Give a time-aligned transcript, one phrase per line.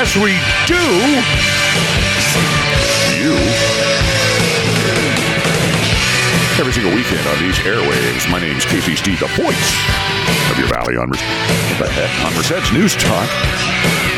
[0.00, 0.32] Yes, we
[0.64, 0.80] do.
[3.20, 3.36] You.
[6.58, 8.24] Every single weekend on these airwaves.
[8.30, 9.76] My name's KCST, the voice
[10.50, 12.24] of your valley on, what the heck?
[12.24, 13.28] on Merced's News Talk.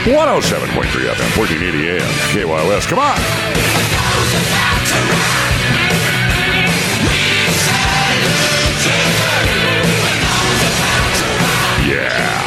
[0.07, 2.86] 107.3 FM, 1480 AM, KYOS.
[2.86, 3.18] Come on.
[11.85, 12.42] Yeah.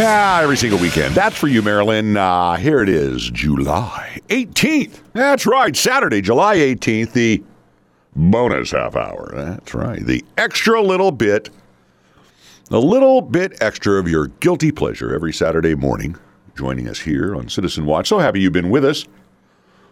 [0.00, 1.12] Ah, every single weekend.
[1.12, 2.16] That's for you, Marilyn.
[2.16, 5.00] Uh, here it is, July 18th.
[5.12, 7.42] That's right, Saturday, July 18th, the
[8.14, 9.32] bonus half hour.
[9.34, 11.50] That's right, the extra little bit,
[12.70, 16.16] a little bit extra of your guilty pleasure every Saturday morning.
[16.56, 18.08] Joining us here on Citizen Watch.
[18.08, 19.04] So happy you've been with us.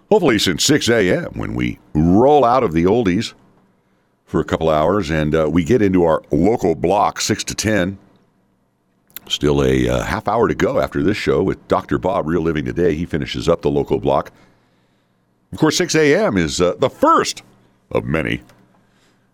[0.08, 3.34] Hopefully, since 6 a.m., when we roll out of the oldies
[4.24, 7.98] for a couple hours and uh, we get into our local block, 6 to 10.
[9.28, 11.98] Still a uh, half hour to go after this show with Dr.
[11.98, 12.94] Bob, Real Living Today.
[12.94, 14.30] He finishes up the local block.
[15.52, 16.36] Of course, 6 a.m.
[16.36, 17.42] is uh, the first
[17.90, 18.42] of many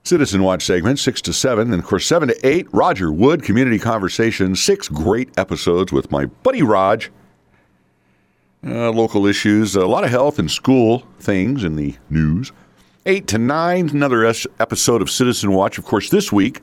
[0.04, 1.72] Citizen Watch segments, 6 to 7.
[1.72, 6.27] And of course, 7 to 8, Roger Wood, Community Conversation, Six great episodes with my
[6.27, 7.10] buddy Raj.
[8.64, 12.52] Uh, local issues, a lot of health and school things in the news.
[13.06, 15.78] 8 to 9, another episode of Citizen Watch.
[15.78, 16.60] Of course, this week,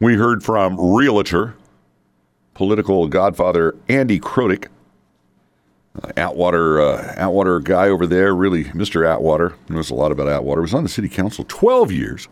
[0.00, 1.54] we heard from realtor,
[2.54, 4.68] political godfather Andy Krodick.
[6.02, 9.06] Uh, Atwater, uh, Atwater guy over there, really, Mr.
[9.06, 10.62] Atwater, knows a lot about Atwater.
[10.62, 12.28] Was on the city council 12 years.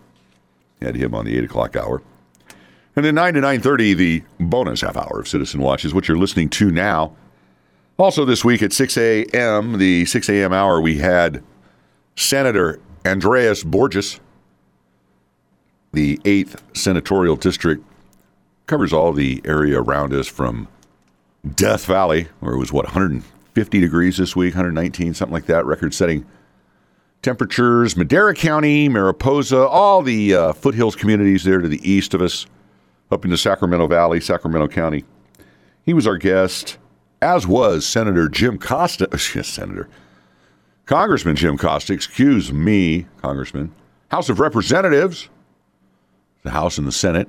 [0.80, 2.02] Had him on the 8 o'clock hour.
[2.96, 6.16] And then 9 to 9.30, the bonus half hour of Citizen Watch is what you're
[6.16, 7.14] listening to now.
[7.98, 10.54] Also this week at 6 a.m., the 6 a.m.
[10.54, 11.42] hour, we had
[12.16, 14.20] Senator Andreas Borgeas,
[15.92, 17.84] the 8th Senatorial District,
[18.70, 20.68] covers all the area around us from
[21.56, 25.92] Death Valley, where it was, what, 150 degrees this week, 119, something like that, record
[25.92, 26.24] setting
[27.20, 32.46] temperatures, Madera County, Mariposa, all the uh, foothills communities there to the east of us,
[33.10, 35.04] up into Sacramento Valley, Sacramento County.
[35.84, 36.78] He was our guest,
[37.20, 39.88] as was Senator Jim Costa, Senator,
[40.86, 43.74] Congressman Jim Costa, excuse me, Congressman,
[44.12, 45.28] House of Representatives,
[46.44, 47.28] the House and the Senate.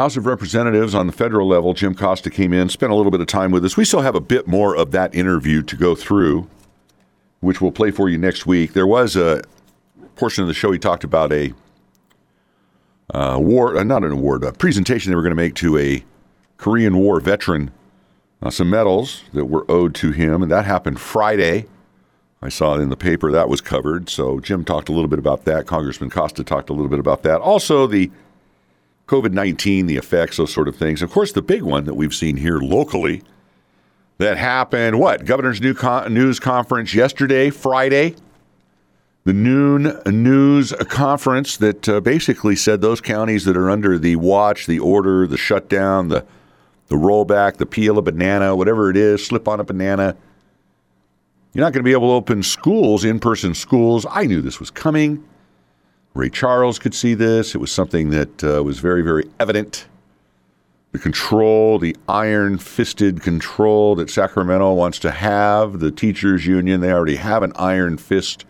[0.00, 3.20] House of Representatives on the federal level, Jim Costa came in, spent a little bit
[3.20, 3.76] of time with us.
[3.76, 6.48] We still have a bit more of that interview to go through,
[7.40, 8.72] which we'll play for you next week.
[8.72, 9.42] There was a
[10.16, 11.52] portion of the show he talked about a
[13.12, 16.02] uh, award, uh, not an award, a presentation they were going to make to a
[16.56, 17.70] Korean War veteran,
[18.40, 21.66] uh, some medals that were owed to him, and that happened Friday.
[22.40, 24.08] I saw it in the paper that was covered.
[24.08, 25.66] So Jim talked a little bit about that.
[25.66, 27.42] Congressman Costa talked a little bit about that.
[27.42, 28.10] Also, the
[29.10, 31.02] COVID 19, the effects, those sort of things.
[31.02, 33.22] Of course, the big one that we've seen here locally
[34.18, 35.24] that happened, what?
[35.24, 38.14] Governor's new con- news conference yesterday, Friday.
[39.24, 44.66] The noon news conference that uh, basically said those counties that are under the watch,
[44.66, 46.24] the order, the shutdown, the,
[46.86, 50.16] the rollback, the peel a banana, whatever it is, slip on a banana.
[51.52, 54.06] You're not going to be able to open schools, in person schools.
[54.08, 55.24] I knew this was coming.
[56.14, 57.54] Ray Charles could see this.
[57.54, 59.86] It was something that uh, was very, very evident.
[60.92, 66.92] The control, the iron fisted control that Sacramento wants to have, the teachers' union, they
[66.92, 68.44] already have an iron fist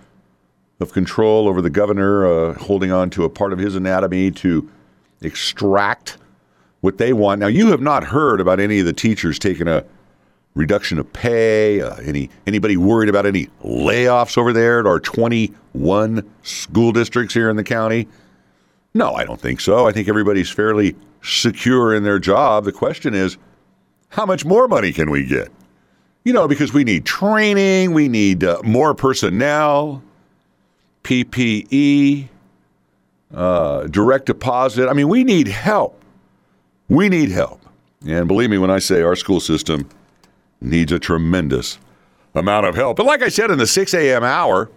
[0.80, 4.70] of control over the governor, uh, holding on to a part of his anatomy to
[5.20, 6.16] extract
[6.80, 7.40] what they want.
[7.40, 9.84] Now, you have not heard about any of the teachers taking a
[10.54, 16.28] reduction of pay, uh, any anybody worried about any layoffs over there at our 21
[16.42, 18.08] school districts here in the county?
[18.94, 19.86] No, I don't think so.
[19.86, 22.64] I think everybody's fairly secure in their job.
[22.64, 23.36] The question is,
[24.08, 25.50] how much more money can we get?
[26.24, 30.02] You know, because we need training, we need uh, more personnel,
[31.04, 32.28] PPE,
[33.32, 34.88] uh, direct deposit.
[34.88, 36.02] I mean, we need help.
[36.88, 37.60] We need help.
[38.06, 39.88] And believe me when I say our school system
[40.60, 41.78] needs a tremendous
[42.34, 42.96] amount of help.
[42.96, 44.22] But like I said in the 6 a.m.
[44.22, 44.70] hour,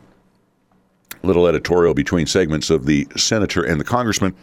[1.23, 4.35] little editorial between segments of the senator and the congressman,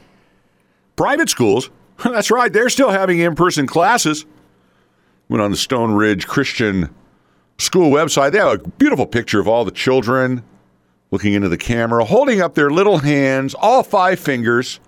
[0.96, 1.70] private schools,
[2.04, 4.24] that's right, they're still having in person classes.
[5.28, 6.92] Went on the Stone Ridge Christian
[7.58, 8.32] School website.
[8.32, 10.42] They have a beautiful picture of all the children
[11.10, 14.80] looking into the camera, holding up their little hands, all five fingers.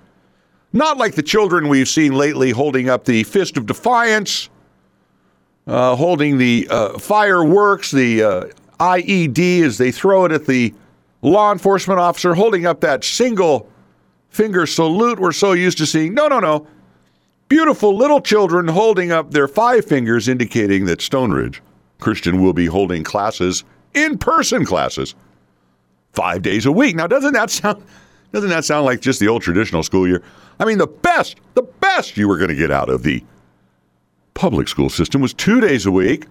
[0.72, 4.48] Not like the children we've seen lately holding up the fist of defiance
[5.66, 8.44] uh, holding the uh, fireworks, the uh,
[8.80, 10.74] IED as they throw it at the
[11.22, 13.68] law enforcement officer, holding up that single
[14.28, 16.14] finger salute we're so used to seeing.
[16.14, 16.66] No, no, no.
[17.48, 21.62] beautiful little children holding up their five fingers, indicating that Stone Ridge
[22.00, 23.62] Christian will be holding classes,
[23.94, 25.14] in person classes,
[26.12, 26.96] five days a week.
[26.96, 27.84] Now, doesn't that sound
[28.32, 30.22] doesn't that sound like just the old traditional school year?
[30.58, 33.22] I mean, the best, the best you were going to get out of the
[34.34, 36.26] public school system was two days a week.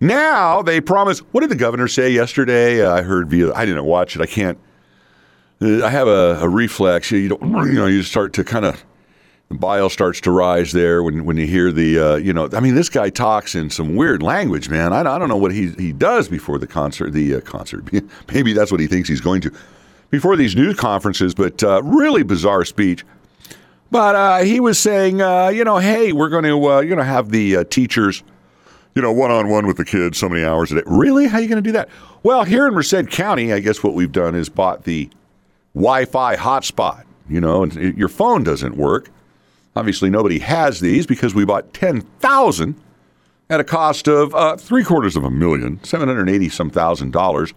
[0.00, 1.20] Now they promise.
[1.20, 2.84] What did the governor say yesterday?
[2.86, 3.52] I heard via.
[3.52, 4.22] I didn't watch it.
[4.22, 4.58] I can't.
[5.60, 7.10] I have a, a reflex.
[7.10, 7.66] You don't.
[7.66, 7.86] You know.
[7.86, 8.84] You start to kind of.
[9.50, 11.98] The bile starts to rise there when, when you hear the.
[11.98, 12.48] Uh, you know.
[12.52, 14.92] I mean, this guy talks in some weird language, man.
[14.92, 17.12] I, I don't know what he he does before the concert.
[17.12, 17.88] The uh, concert.
[18.32, 19.52] Maybe that's what he thinks he's going to.
[20.10, 23.04] Before these news conferences, but uh, really bizarre speech.
[23.94, 27.04] But uh, he was saying, uh, you know, hey, we're going to, uh, you know,
[27.04, 28.24] have the uh, teachers,
[28.96, 30.82] you know, one on one with the kids so many hours a day.
[30.84, 31.28] Really?
[31.28, 31.88] How are you going to do that?
[32.24, 35.08] Well, here in Merced County, I guess what we've done is bought the
[35.76, 37.04] Wi-Fi hotspot.
[37.28, 39.10] You know, and it, your phone doesn't work.
[39.76, 42.74] Obviously, nobody has these because we bought ten thousand
[43.48, 47.12] at a cost of uh, three quarters of a million, seven hundred eighty some thousand
[47.12, 47.54] dollars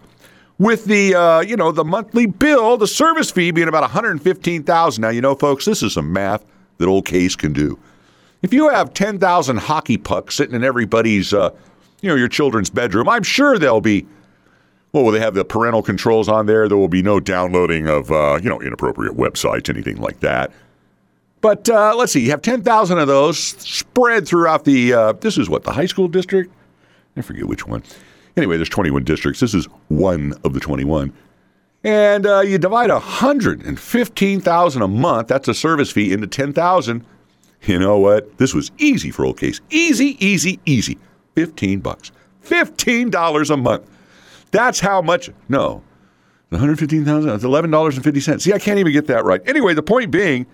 [0.58, 4.20] with the uh, you know the monthly bill, the service fee being about one hundred
[4.20, 5.02] fifteen thousand.
[5.02, 6.44] Now you know, folks, this is some math
[6.78, 7.78] that old Case can do.
[8.42, 11.50] If you have ten thousand hockey pucks sitting in everybody's, uh,
[12.00, 14.06] you know, your children's bedroom, I'm sure they'll be.
[14.92, 16.66] Well, will they have the parental controls on there?
[16.66, 20.50] There will be no downloading of uh, you know inappropriate websites, anything like that.
[21.40, 24.94] But uh, let's see, you have ten thousand of those spread throughout the.
[24.94, 26.52] Uh, this is what the high school district.
[27.16, 27.82] I forget which one.
[28.38, 29.40] Anyway, there's 21 districts.
[29.40, 31.12] This is one of the 21.
[31.82, 37.04] And uh, you divide 115,000 a month, that's a service fee, into 10,000.
[37.62, 38.38] You know what?
[38.38, 39.60] This was easy for old case.
[39.70, 40.98] Easy, easy, easy.
[41.34, 42.12] 15 bucks.
[42.44, 43.90] $15 a month.
[44.52, 45.30] That's how much.
[45.48, 45.82] No.
[46.50, 48.40] 115,000, it's $11.50.
[48.40, 49.42] See, I can't even get that right.
[49.46, 50.46] Anyway, the point being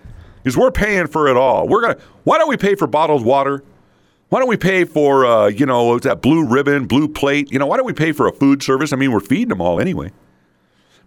[0.43, 1.67] is we're paying for it all.
[1.67, 3.63] We're going to Why don't we pay for bottled water?
[4.29, 7.51] Why don't we pay for, uh, you know, that blue ribbon, blue plate?
[7.51, 8.91] You know, why don't we pay for a food service?
[8.91, 10.11] I mean, we're feeding them all anyway.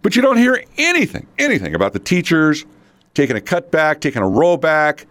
[0.01, 2.65] But you don't hear anything, anything about the teachers
[3.13, 5.05] taking a cutback, taking a rollback,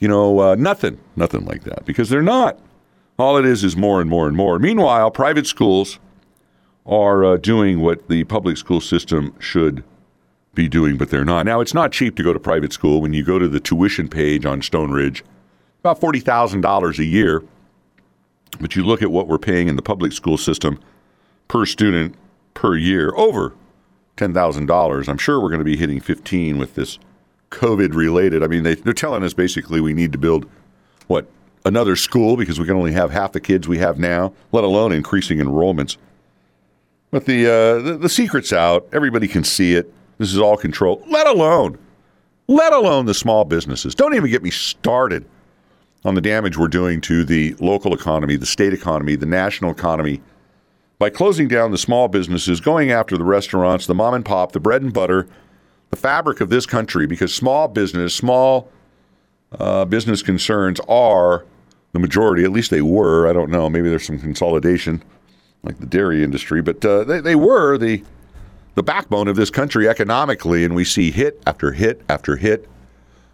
[0.00, 2.58] you know, uh, nothing, nothing like that, because they're not.
[3.18, 4.58] All it is is more and more and more.
[4.58, 6.00] Meanwhile, private schools
[6.86, 9.84] are uh, doing what the public school system should
[10.54, 11.46] be doing, but they're not.
[11.46, 13.00] Now, it's not cheap to go to private school.
[13.00, 15.22] When you go to the tuition page on Stone Ridge,
[15.80, 17.42] about $40,000 a year.
[18.60, 20.78] But you look at what we're paying in the public school system
[21.48, 22.14] per student
[22.54, 23.54] per year, over
[24.16, 25.08] $10,000.
[25.08, 26.98] I'm sure we're going to be hitting 15 with this
[27.50, 28.42] COVID related.
[28.42, 30.48] I mean, they, they're telling us basically we need to build,
[31.06, 31.26] what,
[31.64, 34.92] another school because we can only have half the kids we have now, let alone
[34.92, 35.96] increasing enrollments.
[37.10, 38.88] But the, uh, the, the secret's out.
[38.92, 39.92] Everybody can see it.
[40.18, 41.78] This is all controlled, let alone,
[42.46, 43.94] let alone the small businesses.
[43.94, 45.24] Don't even get me started
[46.04, 50.20] on the damage we're doing to the local economy, the state economy, the national economy
[50.98, 54.60] by closing down the small businesses, going after the restaurants, the mom and pop, the
[54.60, 55.26] bread and butter,
[55.88, 58.70] the fabric of this country, because small business, small
[59.58, 61.46] uh, business concerns are
[61.92, 63.26] the majority, at least they were.
[63.26, 63.70] I don't know.
[63.70, 65.02] Maybe there's some consolidation
[65.62, 68.04] like the dairy industry, but uh, they, they were the,
[68.74, 72.68] the backbone of this country economically, and we see hit after hit after hit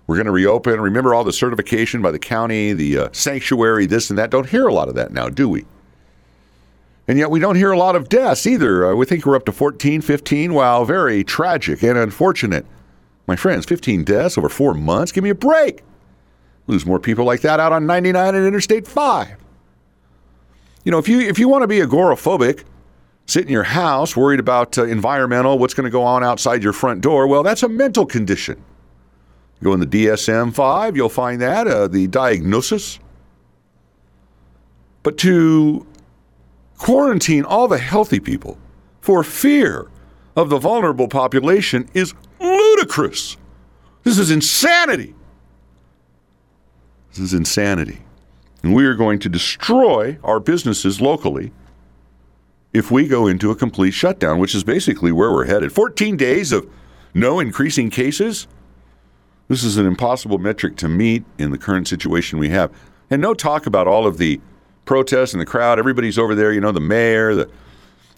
[0.06, 0.80] we're going to reopen.
[0.80, 4.30] Remember all the certification by the county, the uh, sanctuary, this and that.
[4.30, 5.64] Don't hear a lot of that now, do we?
[7.08, 8.86] And yet we don't hear a lot of deaths either.
[8.86, 10.54] Uh, we think we're up to 14, 15.
[10.54, 12.66] Wow, very tragic and unfortunate.
[13.26, 15.12] My friends, 15 deaths over four months?
[15.12, 15.82] Give me a break.
[16.66, 19.36] Lose more people like that out on 99 and Interstate 5.
[20.84, 22.64] You know, if you if you want to be agoraphobic,
[23.26, 26.72] sit in your house worried about uh, environmental, what's going to go on outside your
[26.72, 28.62] front door, well, that's a mental condition.
[29.62, 32.98] Go in the DSM 5, you'll find that, uh, the diagnosis.
[35.02, 35.86] But to
[36.78, 38.58] quarantine all the healthy people
[39.00, 39.88] for fear
[40.34, 43.36] of the vulnerable population is ludicrous.
[44.02, 45.14] This is insanity.
[47.10, 48.00] This is insanity.
[48.62, 51.52] And we are going to destroy our businesses locally
[52.72, 55.72] if we go into a complete shutdown, which is basically where we're headed.
[55.72, 56.68] 14 days of
[57.14, 58.46] no increasing cases
[59.48, 62.72] this is an impossible metric to meet in the current situation we have.
[63.10, 64.40] And no talk about all of the
[64.84, 65.78] protests and the crowd.
[65.78, 67.50] Everybody's over there, you know, the mayor, the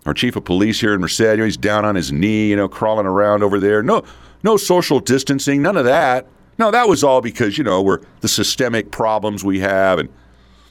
[0.06, 2.56] our chief of police here in Merced, you know, he's down on his knee, you
[2.56, 3.82] know, crawling around over there.
[3.82, 4.04] No
[4.42, 6.26] no social distancing, none of that.
[6.56, 10.08] No, that was all because, you know, we're the systemic problems we have and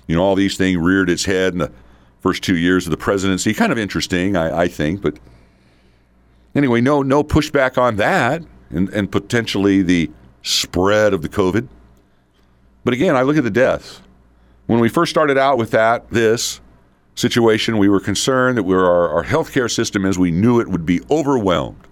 [0.08, 1.72] you know, all these things reared its head in the
[2.22, 3.54] first two years of the presidency.
[3.54, 5.20] Kind of interesting, I, I think, but
[6.56, 10.10] anyway, no no pushback on that and, and potentially the
[10.48, 11.68] spread of the COVID.
[12.84, 14.02] But again, I look at the deaths.
[14.68, 16.62] When we first started out with that, this
[17.16, 20.68] situation, we were concerned that we were, our, our healthcare system, as we knew it,
[20.68, 21.86] would be overwhelmed.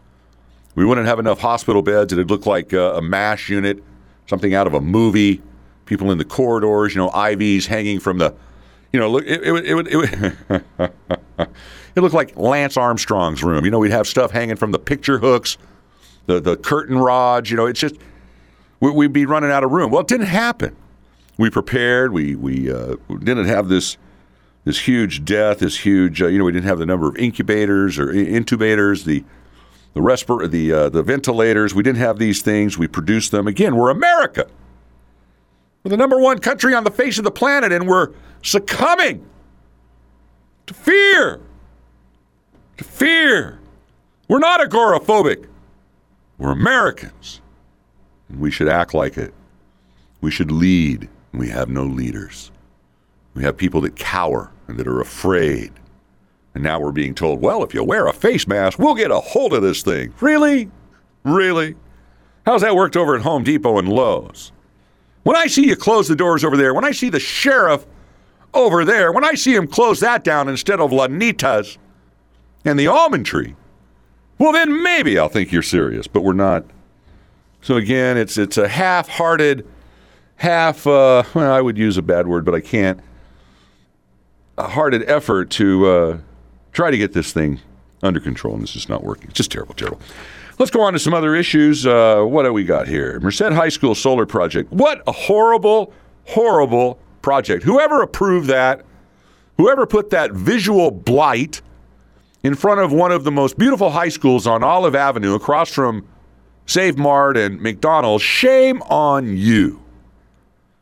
[0.75, 2.11] We wouldn't have enough hospital beds.
[2.13, 3.81] It'd look like a, a MASH unit,
[4.27, 5.41] something out of a movie.
[5.85, 8.33] People in the corridors, you know, IVs hanging from the,
[8.91, 9.87] you know, look, it, it, would- it, would-
[10.49, 10.61] it,
[11.95, 13.63] it looked like Lance Armstrong's room.
[13.65, 15.57] You know, we'd have stuff hanging from the picture hooks,
[16.25, 17.49] the the curtain rods.
[17.51, 17.95] You know, it's just
[18.79, 19.91] we'd be running out of room.
[19.91, 20.75] Well, it didn't happen.
[21.37, 22.13] We prepared.
[22.13, 23.97] We we uh, didn't have this
[24.63, 25.59] this huge death.
[25.59, 26.21] This huge.
[26.21, 29.03] Uh, you know, we didn't have the number of incubators or intubators.
[29.03, 29.23] The
[29.93, 31.73] the respir- the uh, the ventilators.
[31.75, 32.77] We didn't have these things.
[32.77, 33.47] We produced them.
[33.47, 34.47] Again, we're America.
[35.83, 39.25] We're the number one country on the face of the planet, and we're succumbing
[40.67, 41.39] to fear.
[42.77, 43.59] To fear.
[44.27, 45.47] We're not agoraphobic.
[46.37, 47.41] We're Americans.
[48.37, 49.33] We should act like it.
[50.21, 51.09] We should lead.
[51.33, 52.51] We have no leaders.
[53.33, 55.71] We have people that cower and that are afraid.
[56.53, 59.19] And now we're being told, well, if you wear a face mask, we'll get a
[59.19, 60.13] hold of this thing.
[60.21, 60.71] Really?
[61.23, 61.75] Really?
[62.45, 64.51] How's that worked over at Home Depot and Lowe's?
[65.23, 67.85] When I see you close the doors over there, when I see the sheriff
[68.53, 71.77] over there, when I see him close that down instead of Lanitas
[72.63, 73.55] and the almond tree,
[74.37, 76.65] well, then maybe I'll think you're serious, but we're not.
[77.65, 79.67] So again, it's it's a half-hearted,
[80.35, 80.85] half.
[80.85, 82.99] Uh, well, I would use a bad word, but I can't.
[84.59, 86.17] A hearted effort to uh,
[86.73, 87.59] try to get this thing
[88.03, 89.29] under control, and it's just not working.
[89.29, 89.99] It's just terrible, terrible.
[90.59, 91.87] Let's go on to some other issues.
[91.87, 93.19] Uh, what do we got here?
[93.19, 94.71] Merced High School solar project.
[94.71, 95.91] What a horrible,
[96.25, 97.63] horrible project.
[97.63, 98.85] Whoever approved that,
[99.57, 101.63] whoever put that visual blight
[102.43, 106.07] in front of one of the most beautiful high schools on Olive Avenue across from
[106.65, 109.81] Save Mart and McDonald's, shame on you.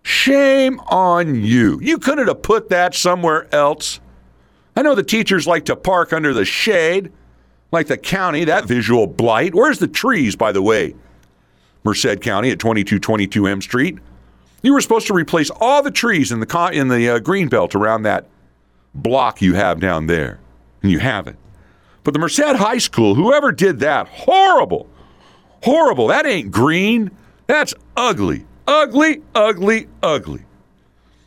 [0.01, 1.79] Shame on you.
[1.81, 3.99] You couldn't have put that somewhere else.
[4.75, 7.11] I know the teachers like to park under the shade,
[7.71, 9.53] like the county, that visual blight.
[9.53, 10.95] Where's the trees, by the way?
[11.83, 13.99] Merced County at 2222 M Street.
[14.61, 17.49] You were supposed to replace all the trees in the co- in the uh, green
[17.49, 18.27] belt around that
[18.95, 20.39] block you have down there,
[20.81, 21.37] and you haven't.
[22.03, 24.89] But the Merced High School, whoever did that, horrible,
[25.63, 26.07] horrible.
[26.07, 27.09] That ain't green.
[27.47, 30.43] That's ugly, ugly, ugly, ugly.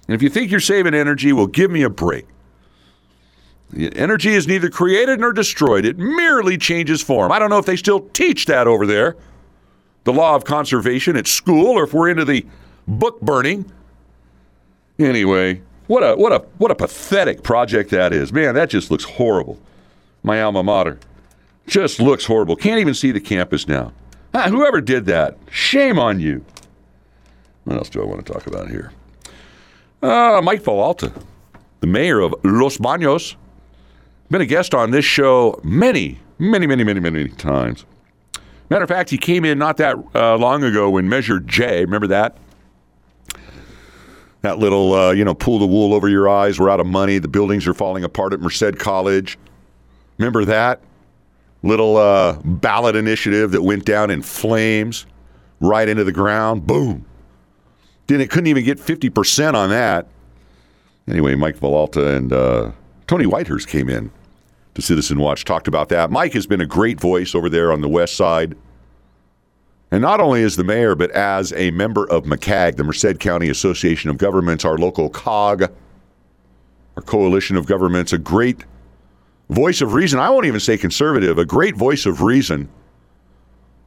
[0.06, 2.26] And if you think you're saving energy, well, give me a break.
[3.76, 5.84] Energy is neither created nor destroyed.
[5.84, 7.32] It merely changes form.
[7.32, 9.16] I don't know if they still teach that over there,
[10.04, 12.46] the law of conservation at school, or if we're into the
[12.86, 13.70] book burning.
[14.98, 18.32] Anyway, what a what a what a pathetic project that is.
[18.32, 19.58] Man, that just looks horrible.
[20.22, 20.98] My alma mater.
[21.66, 22.54] Just looks horrible.
[22.54, 23.92] Can't even see the campus now.
[24.34, 26.44] Ah, whoever did that, shame on you.
[27.64, 28.92] What else do I want to talk about here?
[30.02, 31.12] Uh, Mike Villalta,
[31.80, 33.34] the mayor of Los Baños,
[34.30, 37.84] been a guest on this show many, many, many, many, many times.
[38.68, 42.08] Matter of fact, he came in not that uh, long ago when Measure J, remember
[42.08, 42.36] that?
[44.42, 46.60] That little, uh, you know, pull the wool over your eyes.
[46.60, 47.18] We're out of money.
[47.18, 49.38] The buildings are falling apart at Merced College.
[50.18, 50.80] Remember that?
[51.62, 55.06] Little uh, ballot initiative that went down in flames
[55.60, 56.66] right into the ground.
[56.66, 57.04] Boom.
[58.06, 60.06] Then it couldn't even get 50% on that.
[61.08, 62.72] Anyway, Mike Villalta and uh,
[63.06, 64.10] Tony Whitehurst came in
[64.74, 66.10] to Citizen Watch, talked about that.
[66.10, 68.56] Mike has been a great voice over there on the west side.
[69.90, 73.48] And not only as the mayor, but as a member of McCAG, the Merced County
[73.48, 75.70] Association of Governments, our local COG,
[76.96, 78.64] our coalition of governments, a great
[79.48, 80.18] voice of reason.
[80.18, 82.68] I won't even say conservative, a great voice of reason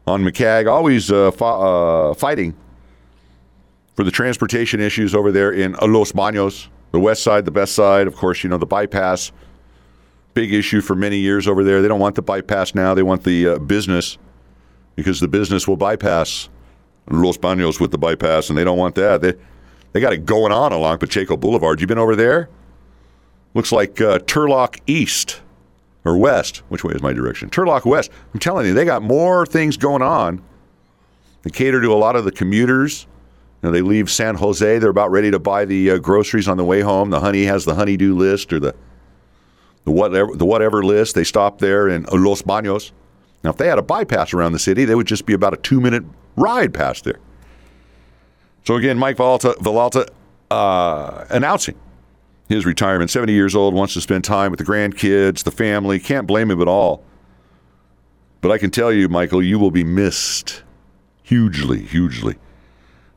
[0.07, 2.55] on McCAG, always uh, uh, fighting
[3.95, 8.07] for the transportation issues over there in Los Baños, the west side, the best side.
[8.07, 9.31] Of course, you know, the bypass,
[10.33, 11.81] big issue for many years over there.
[11.81, 14.17] They don't want the bypass now, they want the uh, business
[14.95, 16.49] because the business will bypass
[17.09, 19.21] Los Baños with the bypass, and they don't want that.
[19.21, 19.33] They,
[19.93, 21.81] they got it going on along Pacheco Boulevard.
[21.81, 22.49] You been over there?
[23.53, 25.41] Looks like uh, Turlock East
[26.09, 26.57] or West.
[26.69, 27.49] Which way is my direction?
[27.49, 28.11] Turlock West.
[28.33, 30.41] I'm telling you, they got more things going on.
[31.43, 33.05] They cater to a lot of the commuters.
[33.61, 34.79] You know, they leave San Jose.
[34.79, 37.11] They're about ready to buy the uh, groceries on the way home.
[37.11, 38.75] The honey has the honeydew list or the
[39.85, 41.15] the whatever the whatever list.
[41.15, 42.91] They stop there in Los Baños.
[43.43, 45.57] Now, if they had a bypass around the city, they would just be about a
[45.57, 46.03] two minute
[46.35, 47.19] ride past there.
[48.65, 50.07] So again, Mike Villalta, Villalta
[50.51, 51.75] uh, announcing
[52.49, 53.09] his retirement.
[53.09, 55.99] 70 years old, wants to spend time with the grandkids, the family.
[55.99, 57.03] Can't blame him at all.
[58.41, 60.63] But I can tell you, Michael, you will be missed
[61.23, 62.35] hugely, hugely.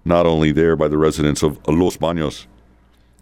[0.04, 2.46] not only there by the residents of Los Baños,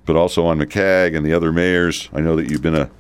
[0.07, 2.09] but also on McCagg and the other mayors.
[2.13, 2.91] I know that you've been a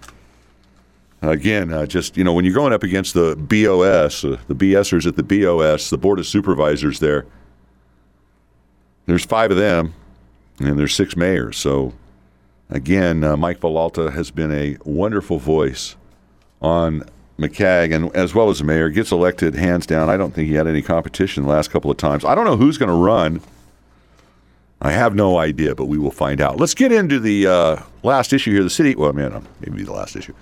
[1.22, 5.06] again, uh, just you know, when you're going up against the BOS, uh, the BSers
[5.06, 7.26] at the BOS, the Board of Supervisors there,
[9.06, 9.94] there's five of them,
[10.58, 11.56] and there's six mayors.
[11.56, 11.94] So,
[12.70, 15.96] again, uh, Mike Villalta has been a wonderful voice
[16.62, 17.04] on
[17.38, 20.08] McCagg, and as well as the mayor, gets elected hands down.
[20.10, 22.24] I don't think he had any competition the last couple of times.
[22.24, 23.40] I don't know who's going to run.
[24.82, 26.58] I have no idea, but we will find out.
[26.58, 28.62] Let's get into the uh, last issue here.
[28.62, 30.34] The city, well, man, maybe the last issue.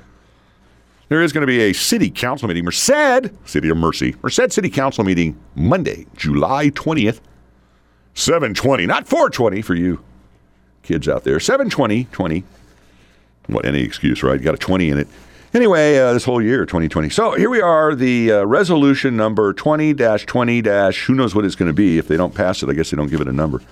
[1.08, 4.68] There is going to be a city council meeting, Merced, City of Mercy, Merced City
[4.68, 7.20] Council meeting Monday, July 20th,
[8.14, 10.00] 720, not 420 for you
[10.88, 11.38] kids out there.
[11.38, 12.44] 720, 20.
[13.48, 14.38] What, any excuse, right?
[14.38, 15.08] You got a 20 in it.
[15.54, 17.10] Anyway, uh, this whole year, 2020.
[17.10, 21.68] So here we are, the uh, resolution number 20 20 who knows what it's going
[21.68, 21.98] to be.
[21.98, 23.62] If they don't pass it, I guess they don't give it a number.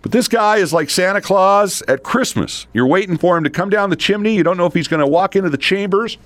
[0.00, 2.66] But this guy is like Santa Claus at Christmas.
[2.72, 4.34] You're waiting for him to come down the chimney.
[4.34, 6.18] You don't know if he's going to walk into the chambers.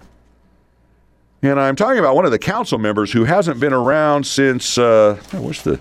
[1.43, 5.21] And I'm talking about one of the council members who hasn't been around since, uh,
[5.33, 5.79] what's the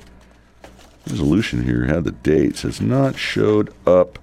[1.08, 1.86] resolution here?
[1.86, 4.20] Had the dates, has not showed up.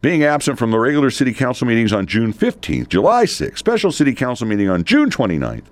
[0.00, 4.14] Being absent from the regular city council meetings on June 15th, July 6th, special city
[4.14, 5.64] council meeting on June 29th,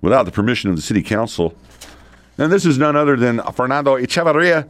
[0.00, 1.54] without the permission of the city council.
[2.36, 4.68] And this is none other than Fernando Echevarria,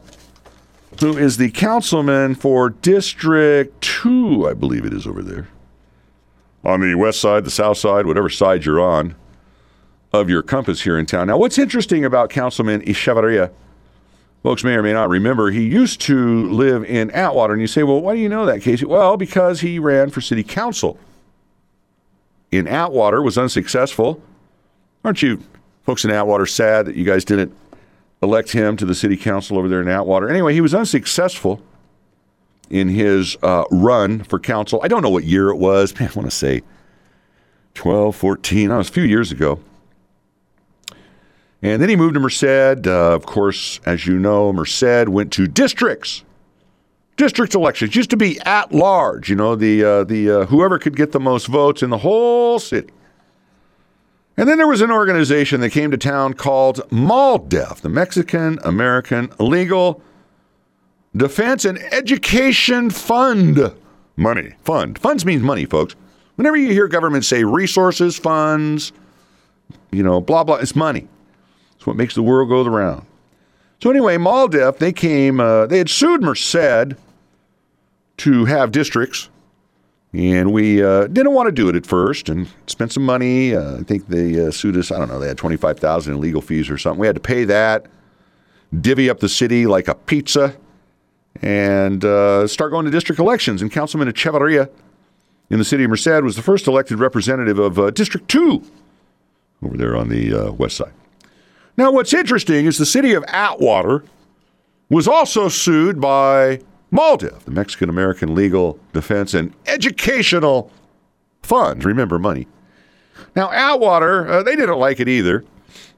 [0.99, 5.47] who is the councilman for District 2, I believe it is over there.
[6.63, 9.15] On the west side, the south side, whatever side you're on
[10.13, 11.27] of your compass here in town.
[11.27, 13.51] Now, what's interesting about Councilman Echevarria,
[14.47, 17.51] folks may or may not remember, he used to live in Atwater.
[17.51, 18.85] And you say, well, why do you know that, Casey?
[18.85, 20.97] Well, because he ran for city council
[22.49, 24.23] in Atwater, was unsuccessful.
[25.03, 25.43] Aren't you
[25.83, 27.53] folks in Atwater sad that you guys didn't
[28.23, 30.29] elect him to the city council over there in Atwater.
[30.29, 31.61] Anyway, he was unsuccessful
[32.69, 34.79] in his uh, run for council.
[34.81, 35.93] I don't know what year it was.
[35.99, 36.61] Man, I want to say
[37.73, 38.69] 12, 14.
[38.69, 39.59] That was a few years ago.
[41.61, 42.87] And then he moved to Merced.
[42.87, 46.23] Uh, of course, as you know, Merced went to districts.
[47.15, 49.29] District elections used to be at large.
[49.29, 52.59] You know, the uh, the uh, whoever could get the most votes in the whole
[52.59, 52.89] city.
[54.39, 59.31] And then there was an organization that came to town called MALDEF, the Mexican American
[59.39, 59.99] Legal
[61.15, 63.73] Defense and Education Fund.
[64.15, 64.53] Money.
[64.63, 64.99] Fund.
[64.99, 65.95] Funds means money, folks.
[66.35, 68.91] Whenever you hear government say resources, funds,
[69.91, 71.07] you know, blah, blah, it's money.
[71.87, 73.05] It's what makes the world go around.
[73.81, 76.95] So anyway, MALDEF, they came, uh, they had sued Merced
[78.17, 79.29] to have districts
[80.13, 83.55] and we uh, didn't want to do it at first and spent some money.
[83.55, 84.91] Uh, I think they uh, sued us.
[84.91, 85.19] I don't know.
[85.19, 86.99] They had twenty five thousand in legal fees or something.
[86.99, 87.85] We had to pay that,
[88.81, 90.55] divvy up the city like a pizza,
[91.41, 93.61] and uh, start going to district elections.
[93.61, 94.69] And Councilman Echevarria
[95.49, 98.63] in the city of Merced was the first elected representative of uh, District Two
[99.61, 100.93] over there on the west side.
[101.77, 104.03] Now, what's interesting is the city of Atwater
[104.89, 106.61] was also sued by
[106.91, 110.71] MALDEF, the Mexican American Legal Defense and Educational
[111.43, 111.85] Fund.
[111.85, 112.47] Remember, money.
[113.35, 115.45] Now, Atwater, uh, they didn't like it either.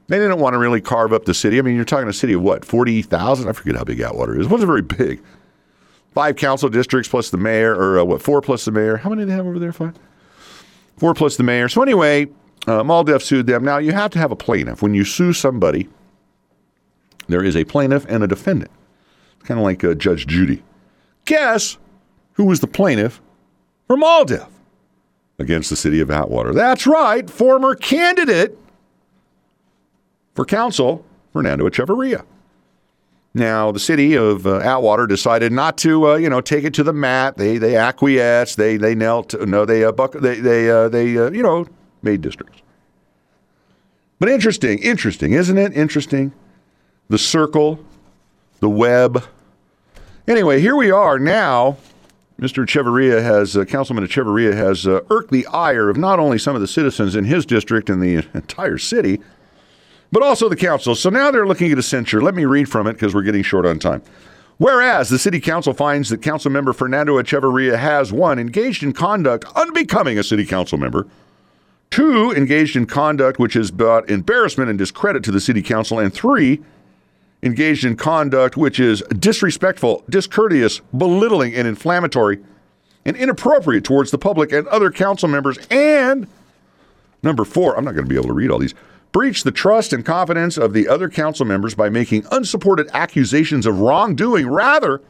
[0.08, 1.58] They didn't want to really carve up the city.
[1.58, 3.48] I mean, you're talking a city of what, 40,000?
[3.48, 4.46] I forget how big Atwater is.
[4.46, 5.22] It wasn't very big.
[6.12, 8.96] Five council districts plus the mayor, or uh, what, four plus the mayor.
[8.96, 9.72] How many do they have over there?
[9.72, 9.94] Five?
[10.96, 11.68] Four plus the mayor.
[11.68, 12.26] So, anyway,
[12.66, 13.64] uh, MALDEF sued them.
[13.64, 14.82] Now, you have to have a plaintiff.
[14.82, 15.88] When you sue somebody,
[17.28, 18.70] there is a plaintiff and a defendant.
[19.36, 20.62] It's kind of like uh, Judge Judy.
[21.24, 21.78] Guess
[22.34, 23.20] who was the plaintiff
[23.86, 24.48] for MALDEF
[25.38, 26.52] against the city of Atwater?
[26.52, 28.58] That's right, former candidate
[30.34, 32.24] for council, Fernando Echevarria.
[33.32, 36.82] Now, the city of uh, Atwater decided not to, uh, you know, take it to
[36.82, 37.36] the mat.
[37.36, 38.56] They they acquiesced.
[38.56, 39.40] They they knelt.
[39.46, 41.66] No, they uh, buck, they they uh, they uh, you know
[42.02, 42.62] made districts.
[44.18, 45.72] But interesting, interesting, isn't it?
[45.74, 46.32] Interesting.
[47.08, 47.84] The circle,
[48.60, 49.24] the web,
[50.30, 51.76] Anyway, here we are now.
[52.38, 52.64] Mr.
[52.64, 56.60] Echevarria has, uh, Councilman Echevarria has uh, irked the ire of not only some of
[56.60, 59.20] the citizens in his district and the entire city,
[60.12, 60.94] but also the council.
[60.94, 62.22] So now they're looking at a censure.
[62.22, 64.02] Let me read from it because we're getting short on time.
[64.58, 69.46] Whereas the city council finds that council member Fernando Echevarria has one, engaged in conduct
[69.56, 71.08] unbecoming a city council member,
[71.90, 76.12] two, engaged in conduct which has brought embarrassment and discredit to the city council, and
[76.12, 76.60] three,
[77.42, 82.38] engaged in conduct which is disrespectful, discourteous, belittling, and inflammatory,
[83.04, 85.58] and inappropriate towards the public and other council members.
[85.70, 86.26] And
[87.22, 88.74] number four, I'm not going to be able to read all these,
[89.12, 93.80] Breach the trust and confidence of the other council members by making unsupported accusations of
[93.80, 95.02] wrongdoing rather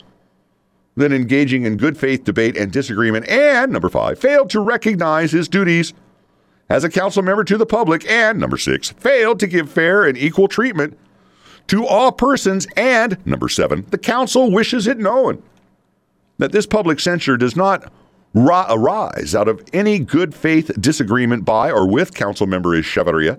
[0.97, 3.29] than engaging in good faith debate and disagreement.
[3.29, 5.93] And number five, failed to recognize his duties
[6.70, 8.09] as a council member to the public.
[8.09, 10.96] And number six, failed to give fair and equal treatment
[11.66, 12.66] to all persons.
[12.76, 15.42] And number seven, the council wishes it known
[16.38, 17.92] that this public censure does not
[18.33, 23.38] ra- arise out of any good faith disagreement by or with council member Echeverria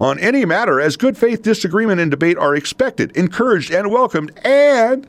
[0.00, 4.32] on any matter, as good faith disagreement and debate are expected, encouraged, and welcomed.
[4.42, 5.06] And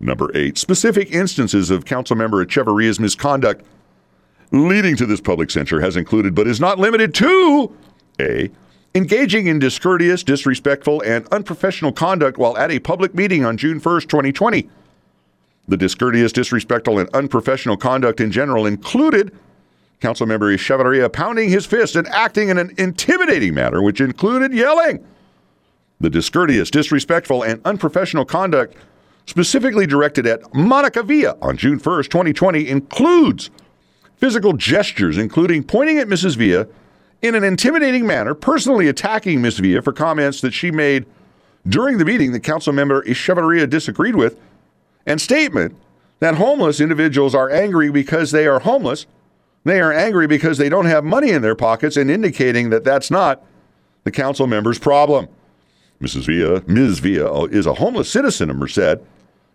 [0.00, 3.64] number eight, specific instances of council member Echeverria's misconduct
[4.52, 7.74] leading to this public censure has included, but is not limited to
[8.20, 8.50] a
[8.94, 14.08] engaging in discourteous, disrespectful, and unprofessional conduct while at a public meeting on June 1st,
[14.08, 14.68] 2020
[15.70, 19.32] the discourteous, disrespectful, and unprofessional conduct in general included
[20.00, 25.04] Councilmember Echeverria pounding his fist and acting in an intimidating manner, which included yelling.
[26.00, 28.74] The discourteous, disrespectful, and unprofessional conduct
[29.26, 33.50] specifically directed at Monica Villa on June 1st, 2020, includes
[34.20, 36.36] physical gestures, including pointing at Mrs.
[36.36, 36.66] Villa
[37.22, 39.58] in an intimidating manner, personally attacking Ms.
[39.58, 41.06] Villa for comments that she made
[41.66, 44.38] during the meeting that council member Echeverria disagreed with,
[45.06, 45.74] and statement
[46.20, 49.06] that homeless individuals are angry because they are homeless.
[49.64, 53.10] They are angry because they don't have money in their pockets and indicating that that's
[53.10, 53.42] not
[54.04, 55.28] the council member's problem.
[56.00, 56.26] Mrs.
[56.26, 56.98] Villa, Ms.
[57.00, 59.00] Villa is a homeless citizen of Merced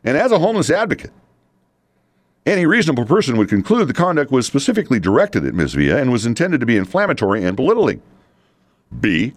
[0.04, 1.12] and as a homeless advocate.
[2.46, 5.74] Any reasonable person would conclude the conduct was specifically directed at Ms.
[5.74, 8.04] Villa and was intended to be inflammatory and belittling.
[9.00, 9.34] B.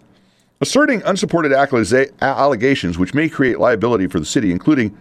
[0.61, 4.97] Asserting unsupported allegations which may create liability for the city, including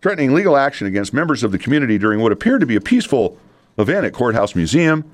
[0.00, 3.36] threatening legal action against members of the community during what appeared to be a peaceful
[3.76, 5.04] event at Courthouse Museum,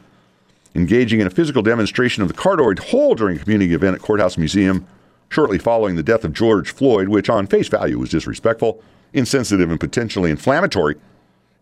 [0.75, 4.39] engaging in a physical demonstration of the carotid hold during a community event at Courthouse
[4.39, 4.87] Museum
[5.31, 8.81] shortly following the death of George Floyd, which on face value was disrespectful,
[9.13, 10.95] insensitive, and potentially inflammatory,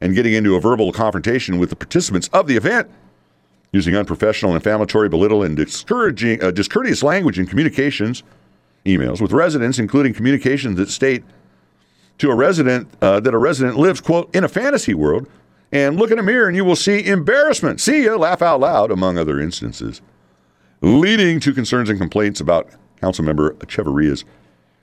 [0.04, 2.90] and getting into a verbal confrontation with the participants of the event
[3.72, 8.22] using unprofessional, inflammatory, belittling, and discouraging, uh, discourteous language in communications,
[8.84, 11.24] emails with residents, including communications that state
[12.18, 15.26] to a resident uh, that a resident lives, quote, in a fantasy world,
[15.72, 17.80] and look in a mirror and you will see embarrassment.
[17.80, 20.02] See ya, laugh out loud, among other instances,
[20.82, 22.68] leading to concerns and complaints about
[23.00, 24.26] Councilmember Echeverria's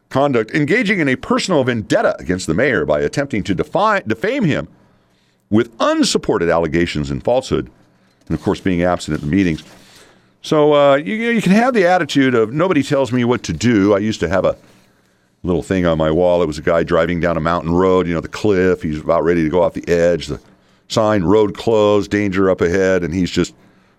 [0.10, 4.68] conduct, engaging in a personal vendetta against the mayor by attempting to defy, defame him
[5.52, 7.70] with unsupported allegations and falsehood,
[8.28, 9.64] and of course being absent at the meetings.
[10.42, 13.94] So uh, you, you can have the attitude of nobody tells me what to do.
[13.94, 14.58] I used to have a
[15.44, 16.42] little thing on my wall.
[16.42, 18.82] It was a guy driving down a mountain road, you know, the cliff.
[18.82, 20.28] He's about ready to go off the edge.
[20.28, 20.40] The
[20.88, 23.04] sign, road closed, danger up ahead.
[23.04, 23.54] And he's just,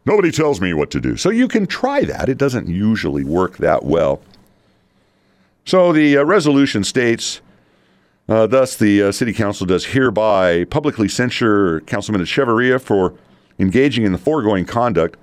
[0.05, 1.17] nobody tells me what to do.
[1.17, 2.29] So you can try that.
[2.29, 4.21] It doesn't usually work that well.
[5.65, 7.41] So the uh, resolution states,
[8.29, 13.15] uh, thus, the uh, City Council does hereby publicly censure Councilman Echeverria for
[13.59, 15.19] engaging in the foregoing conduct,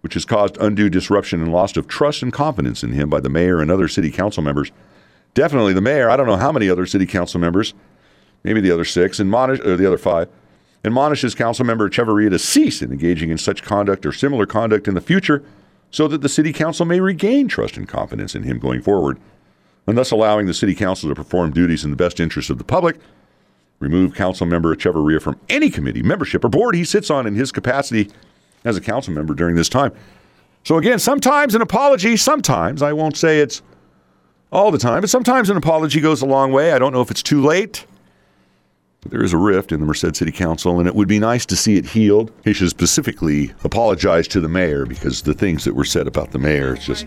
[0.00, 3.28] which has caused undue disruption and loss of trust and confidence in him by the
[3.28, 4.72] mayor and other city council members
[5.34, 6.10] definitely the mayor.
[6.10, 7.74] I don't know how many other city council members,
[8.42, 10.28] maybe the other six, admonish, or the other five,
[10.84, 14.94] admonishes council member Echeverria to cease in engaging in such conduct or similar conduct in
[14.94, 15.44] the future
[15.90, 19.18] so that the city council may regain trust and confidence in him going forward,
[19.86, 22.64] and thus allowing the city council to perform duties in the best interest of the
[22.64, 22.96] public.
[23.78, 27.50] Remove council member Echeverria from any committee, membership, or board he sits on in his
[27.50, 28.10] capacity
[28.64, 29.92] as a council member during this time.
[30.64, 33.62] So, again, sometimes an apology, sometimes, I won't say it's
[34.52, 35.00] all the time.
[35.00, 36.72] But sometimes an apology goes a long way.
[36.72, 37.86] I don't know if it's too late.
[39.08, 41.56] There is a rift in the Merced City Council, and it would be nice to
[41.56, 42.30] see it healed.
[42.44, 46.38] He should specifically apologize to the mayor because the things that were said about the
[46.38, 47.06] mayor is just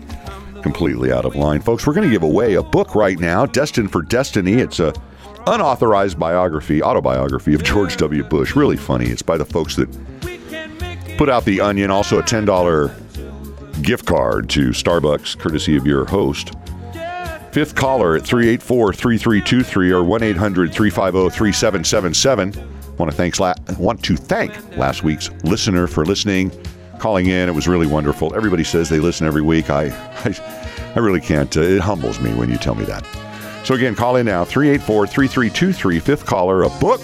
[0.62, 1.60] completely out of line.
[1.60, 4.54] Folks, we're going to give away a book right now, Destined for Destiny.
[4.54, 4.92] It's a
[5.46, 8.24] unauthorized biography, autobiography of George W.
[8.24, 8.56] Bush.
[8.56, 9.06] Really funny.
[9.06, 9.88] It's by the folks that
[11.16, 11.92] put out The Onion.
[11.92, 16.54] Also, a $10 gift card to Starbucks, courtesy of your host.
[17.54, 22.96] Fifth caller at 384 3323 or 1 800 350 3777.
[22.96, 23.38] Want to thank
[23.78, 26.50] want to thank last week's listener for listening,
[26.98, 27.48] calling in.
[27.48, 28.34] It was really wonderful.
[28.34, 29.70] Everybody says they listen every week.
[29.70, 29.84] I,
[30.24, 31.56] I, I really can't.
[31.56, 33.06] Uh, it humbles me when you tell me that.
[33.64, 36.00] So again, call in now 384 3323.
[36.00, 37.02] Fifth caller, a book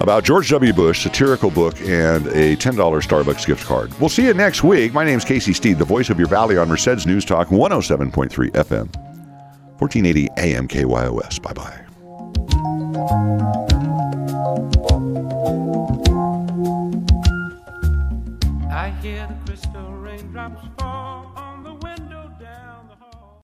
[0.00, 0.72] about George W.
[0.72, 3.92] Bush, satirical book, and a $10 Starbucks gift card.
[4.00, 4.94] We'll see you next week.
[4.94, 9.09] My name's Casey Steed, the voice of your valley on Merced's News Talk 107.3 FM.
[9.80, 11.40] 1480 AM KYOS.
[11.40, 11.86] Bye bye.